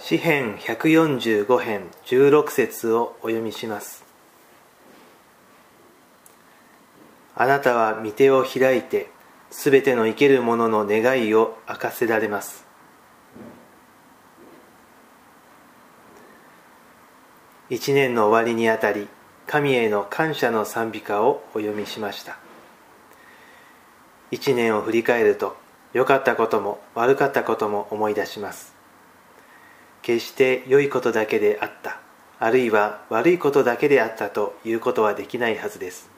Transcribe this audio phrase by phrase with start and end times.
[0.00, 4.04] 詩編145編16節をお読みします。
[7.34, 9.10] あなたは御手を開いて
[9.50, 12.64] すべての生ける者の願いを明かせられます。
[17.68, 19.08] 一年の終わりにあたり
[19.46, 22.38] 神への感謝の賛美歌をお読みしました。
[24.30, 25.56] 一年を振り返ると
[25.92, 28.77] 良かったことも悪かったことも思い出します。
[30.08, 32.00] 決して良いことだけであった。
[32.38, 36.08] あるいは悪いことだけであったということはできないはずです。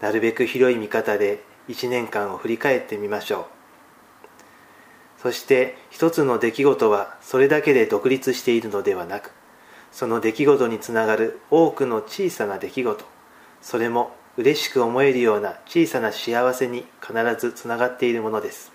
[0.00, 3.40] なるべく広い見方で1年間を振り返ってみましょ
[5.18, 5.20] う。
[5.20, 9.32] そして一つの出来事はそれだけで独立しているのではなく
[9.92, 13.04] その出来事につながる多くの小さな出来事
[13.60, 18.72] それも嬉しく思えるような小さな幸せに必ずつながっているものです。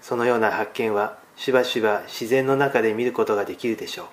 [0.00, 4.06] そのような発見はしばしば自然の中で見ることができるでしょう。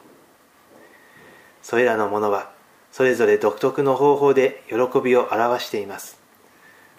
[1.62, 2.52] それらのものは
[2.92, 6.20] それぞれ独特の方法で喜びを表しています。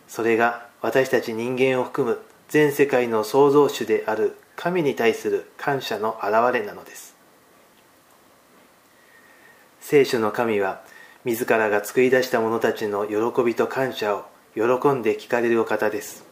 [0.09, 7.15] それが私たち人間を含む全世界の創造主である神に対する感謝の表れなのです。
[9.81, 10.83] 聖書の神は
[11.25, 16.25] 自らが作り出した者たちの喜びと感謝を喜んで聞かれるお方です。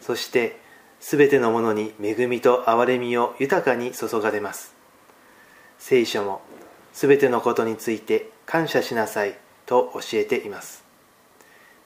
[0.00, 0.58] そして
[1.00, 4.74] すべてのものに恵みと憐れみを豊かに注がれます。
[5.78, 6.42] 聖書も
[6.92, 10.84] すべてのことについて感謝しなさいと教えています。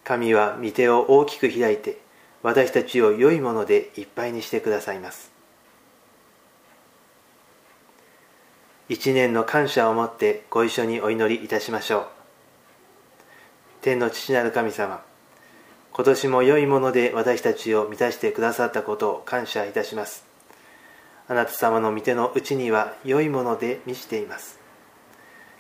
[0.02, 1.98] 神は御手を大きく開いて
[2.42, 5.32] 私たちを良いものでいっぱいにしてくださいます。
[8.88, 12.06] 一年の感謝を持ってご一緒にお祈りいたしましょう。
[13.80, 15.02] 天の父なる神様
[15.96, 20.26] 今年も良いもので私たちを満たしてくださったことを感謝いたします。
[21.28, 24.58] あなた様の御手のうちには良いもので満ちています。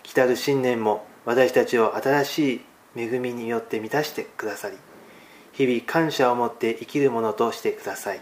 [0.02, 2.60] 来たる新年も私たちを新しい
[2.96, 4.76] 恵みによって満たしてくださり
[5.52, 8.20] 日々感謝を持って生きるものとしてください。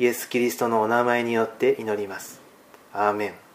[0.00, 2.40] イエス・キリストのお名前によって祈ります。
[2.92, 3.51] アーメン。